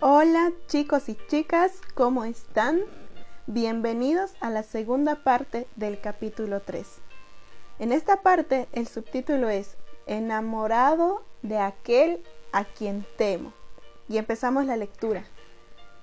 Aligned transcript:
Hola 0.00 0.52
chicos 0.68 1.08
y 1.08 1.18
chicas, 1.26 1.72
¿cómo 1.96 2.22
están? 2.22 2.82
Bienvenidos 3.48 4.36
a 4.40 4.48
la 4.48 4.62
segunda 4.62 5.24
parte 5.24 5.66
del 5.74 6.00
capítulo 6.00 6.60
3. 6.60 6.86
En 7.80 7.90
esta 7.90 8.22
parte 8.22 8.68
el 8.70 8.86
subtítulo 8.86 9.48
es 9.48 9.76
Enamorado 10.06 11.24
de 11.42 11.58
aquel 11.58 12.22
a 12.52 12.62
quien 12.62 13.04
temo. 13.16 13.52
Y 14.08 14.18
empezamos 14.18 14.66
la 14.66 14.76
lectura. 14.76 15.24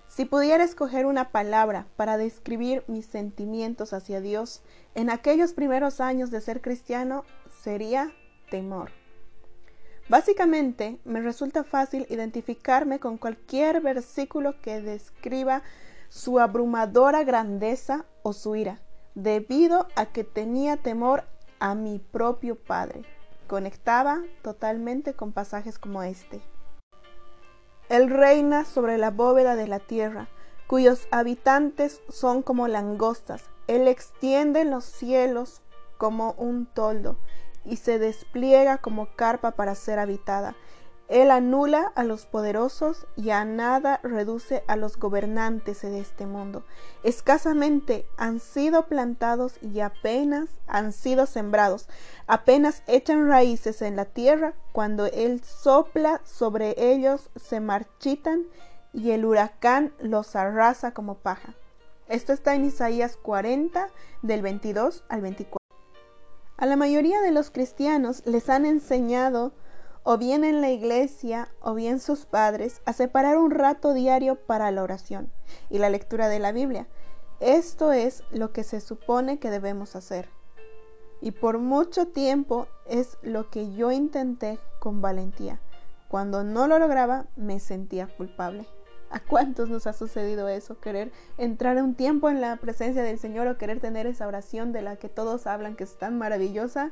Si 0.09 0.25
pudiera 0.25 0.66
escoger 0.66 1.05
una 1.05 1.30
palabra 1.30 1.88
para 1.96 2.18
describir 2.18 2.84
mis 2.88 3.05
sentimientos 3.05 3.93
hacia 3.93 4.20
Dios 4.20 4.62
en 4.93 5.09
aquellos 5.09 5.54
primeros 5.54 6.02
años 6.02 6.32
de 6.32 6.41
ser 6.41 6.59
cristiano, 6.59 7.23
sería 7.64 8.12
temor. 8.52 8.91
Básicamente, 10.07 11.00
me 11.04 11.19
resulta 11.19 11.64
fácil 11.64 12.05
identificarme 12.09 13.00
con 13.00 13.18
cualquier 13.18 13.82
versículo 13.82 14.61
que 14.61 14.79
describa 14.79 15.63
su 16.09 16.39
abrumadora 16.39 17.23
grandeza 17.23 18.05
o 18.21 18.32
su 18.32 18.55
ira, 18.55 18.79
debido 19.15 19.87
a 19.96 20.05
que 20.05 20.23
tenía 20.23 20.77
temor 20.77 21.23
a 21.60 21.73
mi 21.73 21.97
propio 21.97 22.55
Padre. 22.55 23.01
Conectaba 23.47 24.21
totalmente 24.43 25.15
con 25.15 25.32
pasajes 25.32 25.79
como 25.79 26.04
este. 26.04 26.39
Él 27.89 28.11
reina 28.11 28.63
sobre 28.63 28.99
la 28.99 29.10
bóveda 29.10 29.55
de 29.55 29.68
la 29.68 29.79
tierra, 29.79 30.27
cuyos 30.68 31.07
habitantes 31.10 32.02
son 32.09 32.44
como 32.44 32.67
langostas. 32.67 33.49
Él 33.67 33.88
extiende 33.88 34.66
los 34.66 34.85
cielos 34.85 35.61
como 35.97 36.33
un 36.33 36.67
toldo 36.67 37.17
y 37.66 37.78
se 37.78 38.00
despliega 38.00 38.78
como 38.78 39.08
carpa 39.16 39.52
para 39.52 39.75
ser 39.75 40.00
habitada. 40.00 40.55
Él 41.08 41.30
anula 41.30 41.91
a 41.95 42.03
los 42.03 42.25
poderosos 42.25 43.05
y 43.16 43.30
a 43.30 43.45
nada 43.45 43.99
reduce 44.02 44.63
a 44.67 44.75
los 44.75 44.97
gobernantes 44.97 45.83
de 45.83 45.99
este 45.99 46.25
mundo. 46.25 46.66
Escasamente 47.03 48.08
han 48.17 48.39
sido 48.39 48.88
plantados 48.88 49.59
y 49.61 49.81
apenas 49.81 50.49
han 50.66 50.93
sido 50.93 51.27
sembrados. 51.27 51.88
Apenas 52.25 52.81
echan 52.88 53.27
raíces 53.27 53.83
en 53.83 53.95
la 53.95 54.05
tierra. 54.05 54.55
Cuando 54.71 55.05
Él 55.05 55.43
sopla 55.43 56.21
sobre 56.23 56.73
ellos 56.77 57.30
se 57.36 57.59
marchitan 57.59 58.47
y 58.91 59.11
el 59.11 59.25
huracán 59.25 59.93
los 59.99 60.36
arrasa 60.36 60.91
como 60.91 61.16
paja. 61.16 61.53
Esto 62.08 62.33
está 62.33 62.55
en 62.55 62.66
Isaías 62.66 63.16
40 63.17 63.89
del 64.23 64.41
22 64.41 65.03
al 65.09 65.21
24. 65.21 65.64
A 66.58 66.66
la 66.66 66.78
mayoría 66.78 67.22
de 67.22 67.31
los 67.31 67.52
cristianos 67.52 68.23
les 68.25 68.50
han 68.50 68.66
enseñado, 68.66 69.52
o 70.03 70.17
bien 70.17 70.45
en 70.45 70.61
la 70.61 70.70
iglesia, 70.70 71.50
o 71.59 71.73
bien 71.73 72.00
sus 72.00 72.25
padres, 72.25 72.81
a 72.86 72.94
separar 72.94 73.38
un 73.38 73.52
rato 73.52 73.94
diario 73.94 74.36
para 74.36 74.72
la 74.72 74.81
oración 74.81 75.31
y 75.70 75.80
la 75.80 75.89
lectura 75.89 76.30
de 76.30 76.39
la 76.39 76.53
Biblia. 76.53 76.88
Esto 77.42 77.92
es 77.92 78.23
lo 78.31 78.53
que 78.53 78.64
se 78.64 78.80
supone 78.80 79.38
que 79.38 79.50
debemos 79.50 79.98
hacer. 79.98 80.30
Y 81.20 81.31
por 81.31 81.59
mucho 81.59 82.08
tiempo 82.08 82.67
es 82.86 83.17
lo 83.22 83.50
que 83.50 83.73
yo 83.73 83.92
intenté 83.92 84.58
con 84.80 85.02
valentía. 85.02 85.59
Cuando 86.08 86.45
no 86.45 86.67
lo 86.67 86.80
lograba, 86.80 87.26
me 87.36 87.59
sentía 87.59 88.08
culpable. 88.08 88.66
¿A 89.16 89.21
cuántos 89.21 89.69
nos 89.69 89.88
ha 89.88 89.94
sucedido 89.94 90.49
eso? 90.49 90.77
Querer 90.81 91.09
entrar 91.38 91.81
un 91.81 91.95
tiempo 91.95 92.30
en 92.30 92.41
la 92.41 92.58
presencia 92.58 93.02
del 93.02 93.17
Señor 93.17 93.47
o 93.47 93.58
querer 93.58 93.80
tener 93.80 94.08
esa 94.08 94.27
oración 94.27 94.73
de 94.73 94.81
la 94.81 94.97
que 94.97 95.08
todos 95.08 95.47
hablan 95.47 95.77
que 95.77 95.85
es 95.85 95.97
tan 95.97 96.17
maravillosa, 96.17 96.91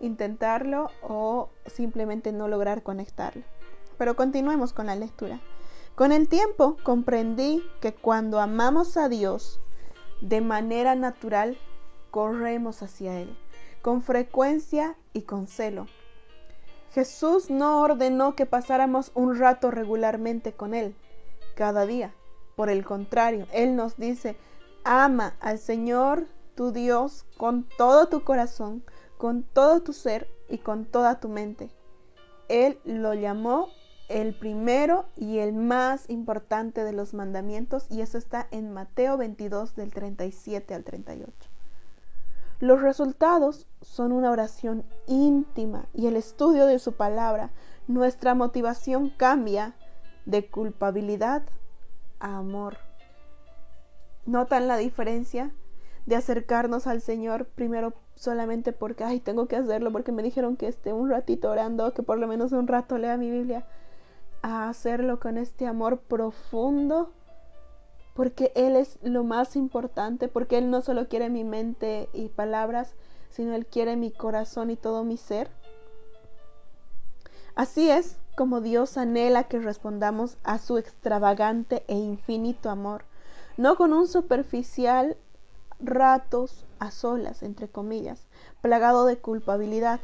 intentarlo 0.00 0.90
o 1.02 1.50
simplemente 1.66 2.32
no 2.32 2.48
lograr 2.48 2.82
conectarlo. 2.82 3.42
Pero 3.98 4.16
continuemos 4.16 4.72
con 4.72 4.86
la 4.86 4.96
lectura. 4.96 5.40
Con 5.94 6.10
el 6.10 6.30
tiempo 6.30 6.78
comprendí 6.84 7.62
que 7.82 7.92
cuando 7.92 8.40
amamos 8.40 8.96
a 8.96 9.10
Dios 9.10 9.60
de 10.22 10.40
manera 10.40 10.94
natural, 10.94 11.58
corremos 12.10 12.82
hacia 12.82 13.20
Él, 13.20 13.36
con 13.82 14.00
frecuencia 14.00 14.96
y 15.12 15.20
con 15.20 15.46
celo. 15.46 15.86
Jesús 16.92 17.50
no 17.50 17.82
ordenó 17.82 18.36
que 18.36 18.46
pasáramos 18.46 19.12
un 19.14 19.38
rato 19.38 19.70
regularmente 19.70 20.54
con 20.54 20.72
Él, 20.72 20.96
cada 21.58 21.86
día. 21.86 22.14
Por 22.54 22.70
el 22.70 22.84
contrario, 22.84 23.48
Él 23.52 23.74
nos 23.74 23.96
dice, 23.96 24.36
ama 24.84 25.34
al 25.40 25.58
Señor 25.58 26.28
tu 26.54 26.70
Dios 26.70 27.26
con 27.36 27.66
todo 27.76 28.06
tu 28.06 28.22
corazón, 28.22 28.84
con 29.16 29.42
todo 29.42 29.82
tu 29.82 29.92
ser 29.92 30.28
y 30.48 30.58
con 30.58 30.84
toda 30.84 31.18
tu 31.18 31.28
mente. 31.28 31.68
Él 32.48 32.78
lo 32.84 33.12
llamó 33.12 33.70
el 34.08 34.34
primero 34.34 35.06
y 35.16 35.38
el 35.38 35.52
más 35.52 36.08
importante 36.08 36.84
de 36.84 36.92
los 36.92 37.12
mandamientos 37.12 37.86
y 37.90 38.02
eso 38.02 38.18
está 38.18 38.46
en 38.52 38.72
Mateo 38.72 39.16
22 39.16 39.74
del 39.74 39.92
37 39.92 40.74
al 40.74 40.84
38. 40.84 41.32
Los 42.60 42.80
resultados 42.82 43.66
son 43.82 44.12
una 44.12 44.30
oración 44.30 44.84
íntima 45.08 45.86
y 45.92 46.06
el 46.06 46.14
estudio 46.14 46.66
de 46.66 46.78
su 46.78 46.92
palabra. 46.92 47.50
Nuestra 47.88 48.36
motivación 48.36 49.10
cambia 49.10 49.74
de 50.28 50.46
culpabilidad 50.46 51.42
a 52.20 52.36
amor. 52.36 52.76
¿Notan 54.26 54.68
la 54.68 54.76
diferencia 54.76 55.50
de 56.04 56.16
acercarnos 56.16 56.86
al 56.86 57.00
Señor 57.00 57.46
primero 57.46 57.94
solamente 58.14 58.72
porque, 58.72 59.04
ay, 59.04 59.20
tengo 59.20 59.48
que 59.48 59.56
hacerlo 59.56 59.90
porque 59.90 60.12
me 60.12 60.22
dijeron 60.22 60.56
que 60.56 60.68
esté 60.68 60.92
un 60.92 61.08
ratito 61.08 61.50
orando, 61.50 61.94
que 61.94 62.02
por 62.02 62.18
lo 62.18 62.28
menos 62.28 62.52
un 62.52 62.68
rato 62.68 62.98
lea 62.98 63.16
mi 63.16 63.30
Biblia, 63.30 63.64
a 64.42 64.68
hacerlo 64.68 65.18
con 65.18 65.38
este 65.38 65.66
amor 65.66 65.98
profundo? 65.98 67.10
Porque 68.12 68.52
Él 68.54 68.76
es 68.76 68.98
lo 69.02 69.24
más 69.24 69.56
importante, 69.56 70.28
porque 70.28 70.58
Él 70.58 70.70
no 70.70 70.82
solo 70.82 71.08
quiere 71.08 71.30
mi 71.30 71.44
mente 71.44 72.10
y 72.12 72.28
palabras, 72.28 72.94
sino 73.30 73.54
Él 73.54 73.64
quiere 73.64 73.96
mi 73.96 74.10
corazón 74.10 74.70
y 74.70 74.76
todo 74.76 75.04
mi 75.04 75.16
ser. 75.16 75.48
Así 77.58 77.90
es 77.90 78.16
como 78.36 78.60
Dios 78.60 78.96
anhela 78.96 79.42
que 79.48 79.58
respondamos 79.58 80.38
a 80.44 80.58
su 80.58 80.78
extravagante 80.78 81.82
e 81.88 81.96
infinito 81.96 82.70
amor, 82.70 83.02
no 83.56 83.74
con 83.74 83.92
un 83.92 84.06
superficial 84.06 85.16
ratos 85.80 86.64
a 86.78 86.92
solas, 86.92 87.42
entre 87.42 87.66
comillas, 87.66 88.28
plagado 88.60 89.06
de 89.06 89.18
culpabilidad, 89.18 89.98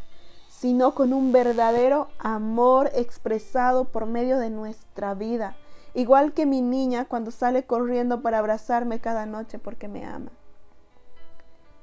sino 0.48 0.97
con 0.97 1.12
un 1.12 1.31
verdadero 1.31 2.09
amor 2.19 2.91
expresado 2.93 3.84
por 3.84 4.06
medio 4.06 4.41
de 4.41 4.50
nuestra 4.50 5.14
vida, 5.14 5.56
igual 5.94 6.32
que 6.32 6.47
mi 6.47 6.60
niña 6.60 7.04
cuando 7.04 7.31
sale 7.31 7.66
corriendo 7.66 8.20
para 8.20 8.41
abrazarme 8.41 8.98
cada 8.98 9.26
noche 9.26 9.60
porque 9.60 9.87
me 9.87 10.04
ama. 10.04 10.32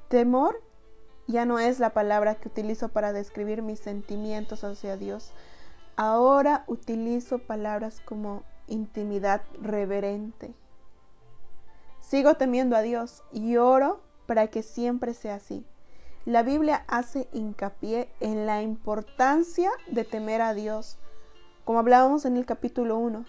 Temor 0.08 0.60
ya 1.28 1.46
no 1.46 1.58
es 1.58 1.80
la 1.80 1.94
palabra 1.94 2.34
que 2.34 2.48
utilizo 2.48 2.90
para 2.90 3.14
describir 3.14 3.62
mis 3.62 3.80
sentimientos 3.80 4.64
hacia 4.64 4.98
Dios, 4.98 5.32
Ahora 5.96 6.64
utilizo 6.68 7.38
palabras 7.38 8.00
como 8.00 8.44
intimidad 8.66 9.42
reverente. 9.60 10.54
Sigo 12.00 12.34
temiendo 12.34 12.76
a 12.76 12.82
Dios 12.82 13.22
y 13.30 13.56
oro 13.56 14.00
para 14.26 14.48
que 14.48 14.62
siempre 14.62 15.12
sea 15.12 15.34
así. 15.34 15.64
La 16.24 16.42
Biblia 16.42 16.84
hace 16.88 17.28
hincapié 17.32 18.08
en 18.20 18.46
la 18.46 18.62
importancia 18.62 19.70
de 19.90 20.04
temer 20.04 20.40
a 20.40 20.54
Dios. 20.54 20.98
Como 21.64 21.78
hablábamos 21.78 22.24
en 22.24 22.36
el 22.36 22.46
capítulo 22.46 22.96
1, 22.96 23.24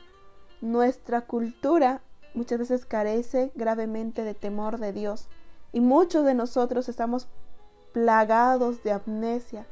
nuestra 0.61 1.21
cultura 1.21 2.01
muchas 2.33 2.59
veces 2.59 2.85
carece 2.85 3.51
gravemente 3.55 4.23
de 4.23 4.33
temor 4.33 4.79
de 4.79 4.93
Dios 4.93 5.27
y 5.71 5.81
muchos 5.81 6.23
de 6.23 6.33
nosotros 6.33 6.87
estamos 6.87 7.27
plagados 7.91 8.83
de 8.83 8.91
amnesia 8.91 9.67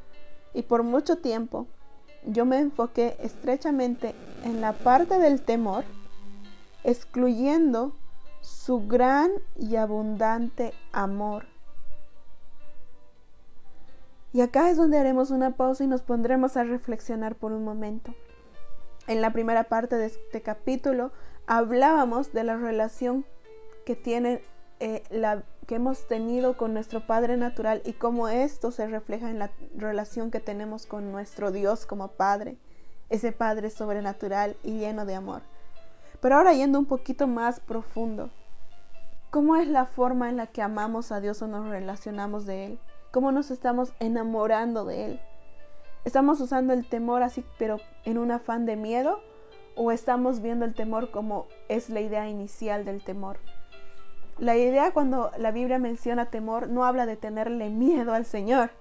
y 0.53 0.63
por 0.63 0.83
mucho 0.83 1.19
tiempo 1.19 1.68
yo 2.25 2.45
me 2.45 2.59
enfoqué 2.59 3.18
estrechamente 3.21 4.15
en 4.44 4.62
la 4.62 4.73
parte 4.73 5.18
del 5.18 5.41
temor, 5.41 5.83
excluyendo 6.83 7.94
su 8.41 8.88
gran 8.88 9.31
y 9.57 9.75
abundante 9.75 10.73
amor. 10.91 11.45
Y 14.33 14.41
acá 14.41 14.69
es 14.69 14.77
donde 14.77 14.97
haremos 14.97 15.29
una 15.29 15.51
pausa 15.51 15.83
y 15.83 15.88
nos 15.88 16.01
pondremos 16.01 16.56
a 16.57 16.63
reflexionar 16.63 17.35
por 17.35 17.51
un 17.51 17.63
momento. 17.63 18.13
En 19.07 19.21
la 19.21 19.33
primera 19.33 19.65
parte 19.65 19.97
de 19.97 20.06
este 20.06 20.41
capítulo 20.41 21.12
hablábamos 21.47 22.31
de 22.31 22.44
la 22.44 22.56
relación 22.56 23.25
que 23.85 23.95
tiene 23.95 24.41
eh, 24.79 25.03
la 25.09 25.44
que 25.68 25.75
hemos 25.75 26.08
tenido 26.08 26.58
con 26.58 26.74
nuestro 26.74 27.06
Padre 27.06 27.38
natural 27.38 27.81
y 27.86 27.94
cómo 27.94 28.28
esto 28.28 28.72
se 28.72 28.88
refleja 28.88 29.30
en 29.30 29.40
la 29.40 29.52
relación 29.75 30.31
que 30.31 30.40
tenemos 30.40 30.86
con 30.86 31.12
nuestro 31.12 31.52
Dios 31.52 31.86
como 31.86 32.10
Padre, 32.10 32.58
ese 33.10 33.31
Padre 33.31 33.69
sobrenatural 33.69 34.58
y 34.63 34.80
lleno 34.80 35.06
de 35.06 35.16
amor. 35.16 35.42
Pero 36.19 36.36
ahora 36.36 36.54
yendo 36.54 36.80
un 36.80 36.86
poquito 36.86 37.28
más 37.28 37.60
profundo, 37.60 38.30
¿cómo 39.30 39.56
es 39.56 39.68
la 39.68 39.86
forma 39.86 40.30
en 40.30 40.38
la 40.38 40.48
que 40.48 40.62
amamos 40.62 41.12
a 41.12 41.22
Dios 41.22 41.42
o 41.42 41.48
nos 41.48 41.68
relacionamos 41.69 42.46
de 42.46 42.66
Él? 42.66 42.80
¿Cómo 43.12 43.31
nos 43.31 43.52
estamos 43.52 43.94
enamorando 44.00 44.86
de 44.86 45.06
Él? 45.06 45.19
¿Estamos 46.06 46.42
usando 46.42 46.74
el 46.74 46.88
temor 46.88 47.24
así, 47.24 47.46
pero 47.57 47.78
en 48.06 48.18
un 48.18 48.31
afán 48.31 48.66
de 48.66 48.75
miedo? 48.75 49.19
o 49.75 49.92
estamos 49.92 50.42
viendo 50.42 50.66
el 50.66 50.74
temor 50.74 51.12
como 51.12 51.48
es 51.69 51.90
la 51.90 52.02
idea 52.02 52.30
inicial 52.30 52.86
del 52.86 53.04
temor. 53.04 53.40
La 54.42 54.58
idea 54.58 54.90
cuando 54.92 55.30
la 55.38 55.52
Biblia 55.52 55.78
menciona 55.78 56.32
temor 56.32 56.68
no 56.68 56.84
habla 56.84 57.06
de 57.06 57.16
tenerle 57.16 57.70
miedo 57.70 58.12
al 58.12 58.26
Señor, 58.26 58.72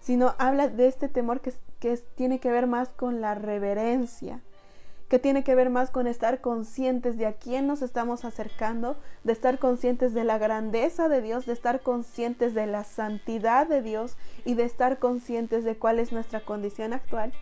sino 0.00 0.34
habla 0.38 0.68
de 0.68 0.86
este 0.86 1.06
temor 1.06 1.42
que, 1.42 1.52
que 1.80 1.98
tiene 2.14 2.40
que 2.40 2.50
ver 2.50 2.66
más 2.66 2.88
con 2.88 3.20
la 3.20 3.34
reverencia, 3.34 4.40
que 5.10 5.18
tiene 5.18 5.44
que 5.44 5.54
ver 5.54 5.68
más 5.68 5.90
con 5.90 6.06
estar 6.06 6.40
conscientes 6.40 7.18
de 7.18 7.26
a 7.26 7.34
quién 7.34 7.66
nos 7.66 7.82
estamos 7.82 8.24
acercando, 8.24 8.96
de 9.22 9.34
estar 9.34 9.58
conscientes 9.58 10.14
de 10.14 10.24
la 10.24 10.38
grandeza 10.38 11.10
de 11.10 11.20
Dios, 11.20 11.44
de 11.44 11.52
estar 11.52 11.82
conscientes 11.82 12.54
de 12.54 12.66
la 12.66 12.82
santidad 12.82 13.66
de 13.66 13.82
Dios 13.82 14.16
y 14.46 14.54
de 14.54 14.64
estar 14.64 14.98
conscientes 14.98 15.62
de 15.62 15.76
cuál 15.76 15.98
es 15.98 16.12
nuestra 16.12 16.40
condición 16.40 16.94
actual, 16.94 17.34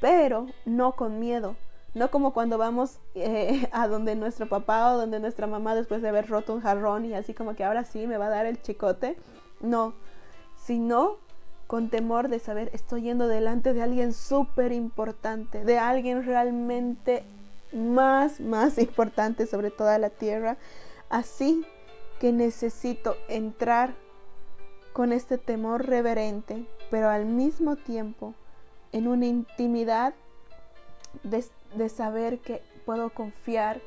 pero 0.00 0.46
no 0.64 0.92
con 0.92 1.20
miedo, 1.20 1.56
no 1.94 2.10
como 2.10 2.32
cuando 2.32 2.58
vamos 2.58 2.98
eh, 3.14 3.68
a 3.72 3.88
donde 3.88 4.14
nuestro 4.14 4.48
papá 4.48 4.92
o 4.92 4.98
donde 4.98 5.20
nuestra 5.20 5.46
mamá 5.46 5.74
después 5.74 6.02
de 6.02 6.08
haber 6.08 6.28
roto 6.28 6.54
un 6.54 6.60
jarrón 6.60 7.04
y 7.04 7.14
así 7.14 7.34
como 7.34 7.54
que 7.54 7.64
ahora 7.64 7.84
sí 7.84 8.06
me 8.06 8.18
va 8.18 8.26
a 8.26 8.30
dar 8.30 8.46
el 8.46 8.60
chicote. 8.62 9.16
No, 9.60 9.94
sino 10.56 11.16
con 11.66 11.90
temor 11.90 12.28
de 12.28 12.38
saber, 12.38 12.70
estoy 12.72 13.02
yendo 13.02 13.28
delante 13.28 13.74
de 13.74 13.82
alguien 13.82 14.14
súper 14.14 14.72
importante, 14.72 15.64
de 15.64 15.78
alguien 15.78 16.24
realmente 16.24 17.24
más, 17.72 18.40
más 18.40 18.78
importante 18.78 19.46
sobre 19.46 19.70
toda 19.70 19.98
la 19.98 20.10
tierra. 20.10 20.56
Así 21.10 21.66
que 22.20 22.32
necesito 22.32 23.16
entrar 23.28 23.94
con 24.92 25.12
este 25.12 25.38
temor 25.38 25.86
reverente, 25.86 26.66
pero 26.90 27.08
al 27.08 27.26
mismo 27.26 27.76
tiempo 27.76 28.34
en 28.92 29.06
una 29.06 29.26
intimidad 29.26 30.14
de, 31.22 31.44
de 31.74 31.88
saber 31.88 32.38
que 32.40 32.62
puedo 32.84 33.10
confiar 33.10 33.80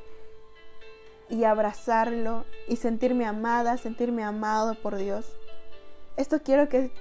y 1.29 1.45
abrazarlo 1.45 2.45
y 2.67 2.75
sentirme 2.75 3.25
amada, 3.25 3.77
sentirme 3.77 4.23
amado 4.23 4.75
por 4.75 4.97
Dios. 4.97 5.37
Esto 6.17 6.41
quiero 6.43 6.67
que, 6.67 6.91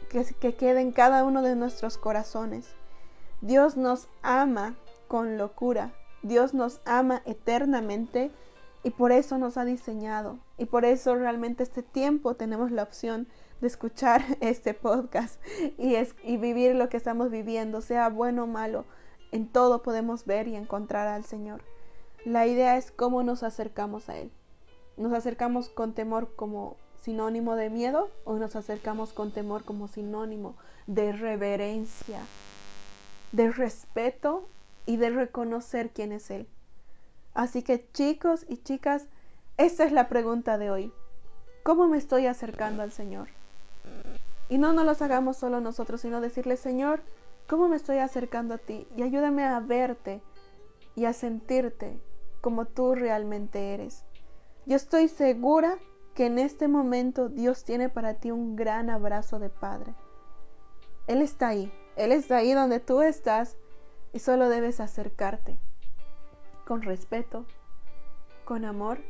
quede 0.57 0.81
en 0.81 0.93
cada 0.93 1.25
uno 1.25 1.43
de 1.43 1.57
nuestros 1.57 1.99
corazones. 1.99 2.69
Dios 3.41 3.77
nos 3.77 4.09
ama 4.23 4.77
con 5.09 5.37
locura. 5.37 5.93
Dios 6.23 6.55
nos 6.55 6.81
ama 6.85 7.23
eternamente 7.27 8.31
y 8.85 8.91
por 8.91 9.11
eso 9.11 9.37
nos 9.37 9.57
ha 9.57 9.65
diseñado. 9.65 10.39
Y 10.59 10.67
por 10.67 10.85
eso 10.85 11.17
realmente 11.17 11.65
este 11.65 11.83
tiempo 11.83 12.37
tenemos 12.37 12.71
la 12.71 12.85
opción 12.85 13.27
de 13.61 13.67
escuchar 13.67 14.23
este 14.41 14.75
podcast 14.75 15.41
y, 15.77 15.97
y 16.23 16.37
vivir 16.37 16.77
lo 16.77 16.89
que 16.89 16.97
estamos 16.97 17.31
viviendo, 17.31 17.81
sea 17.81 18.09
bueno 18.09 18.45
o 18.45 18.47
malo. 18.47 18.85
En 19.33 19.49
todo 19.49 19.83
podemos 19.83 20.25
ver 20.25 20.49
y 20.49 20.57
encontrar 20.57 21.07
al 21.07 21.25
Señor. 21.25 21.63
La 22.25 22.47
idea 22.47 22.77
es 22.77 22.91
cómo 22.91 23.23
nos 23.23 23.43
acercamos 23.43 24.09
a 24.09 24.19
Él. 24.19 24.31
Nos 24.97 25.13
acercamos 25.13 25.69
con 25.69 25.95
temor 25.95 26.35
como 26.35 26.77
sinónimo 27.01 27.57
de 27.57 27.71
miedo 27.71 28.11
o 28.25 28.35
nos 28.35 28.57
acercamos 28.57 29.13
con 29.13 29.33
temor 29.33 29.65
como 29.65 29.89
sinónimo 29.89 30.55
de 30.87 31.13
reverencia, 31.13 32.21
de 33.33 33.51
respeto 33.51 34.49
y 34.85 34.97
de 34.97 35.11
reconocer 35.11 35.91
quién 35.91 36.13
es 36.13 36.31
Él. 36.31 36.47
Así 37.33 37.63
que 37.63 37.89
chicos 37.93 38.45
y 38.49 38.59
chicas, 38.59 39.07
esta 39.57 39.85
es 39.85 39.93
la 39.93 40.09
pregunta 40.09 40.59
de 40.59 40.71
hoy. 40.71 40.93
¿Cómo 41.63 41.89
me 41.89 41.99
estoy 41.99 42.27
acercando 42.27 42.83
al 42.83 42.93
Señor? 42.93 43.29
Y 44.49 44.59
no 44.59 44.73
nos 44.73 44.85
los 44.85 45.01
hagamos 45.01 45.37
solo 45.37 45.61
nosotros, 45.61 46.01
sino 46.01 46.21
decirle, 46.21 46.57
Señor, 46.57 47.01
¿cómo 47.51 47.67
me 47.67 47.75
estoy 47.75 47.99
acercando 47.99 48.55
a 48.55 48.59
ti? 48.59 48.87
Y 48.97 49.03
ayúdame 49.03 49.43
a 49.43 49.59
verte 49.59 50.23
y 50.95 51.07
a 51.07 51.13
sentirte 51.13 52.01
como 52.41 52.65
tú 52.65 52.95
realmente 52.95 53.75
eres. 53.75 54.05
Yo 54.67 54.77
estoy 54.77 55.09
segura 55.09 55.77
que 56.15 56.27
en 56.27 56.39
este 56.39 56.69
momento 56.69 57.29
Dios 57.29 57.65
tiene 57.65 57.89
para 57.89 58.15
ti 58.15 58.31
un 58.31 58.55
gran 58.55 58.89
abrazo 58.89 59.41
de 59.41 59.49
Padre. 59.49 59.97
Él 61.09 61.23
está 61.23 61.49
ahí, 61.49 61.73
Él 61.97 62.13
está 62.13 62.37
ahí 62.37 62.53
donde 62.53 62.79
tú 62.79 63.03
estás 63.03 63.57
y 64.13 64.21
solo 64.21 64.49
debes 64.49 64.79
acercarte 64.79 65.59
con 66.65 66.83
respeto, 66.83 67.47
con 68.45 68.65
amor, 68.65 69.01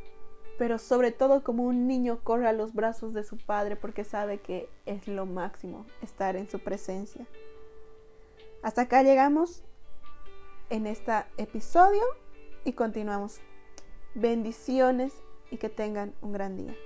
pero 0.56 0.78
sobre 0.78 1.12
todo 1.12 1.44
como 1.44 1.64
un 1.64 1.86
niño 1.86 2.20
corre 2.24 2.48
a 2.48 2.54
los 2.54 2.72
brazos 2.72 3.12
de 3.12 3.22
su 3.22 3.36
Padre 3.36 3.76
porque 3.76 4.02
sabe 4.02 4.40
que 4.40 4.66
es 4.86 5.08
lo 5.08 5.26
máximo 5.26 5.84
estar 6.00 6.36
en 6.36 6.48
su 6.48 6.58
presencia. 6.58 7.26
Hasta 8.62 8.82
acá 8.82 9.02
llegamos 9.02 9.64
en 10.68 10.86
este 10.86 11.12
episodio 11.38 12.02
y 12.64 12.74
continuamos. 12.74 13.40
Bendiciones 14.14 15.14
y 15.50 15.56
que 15.56 15.70
tengan 15.70 16.14
un 16.20 16.32
gran 16.32 16.56
día. 16.56 16.76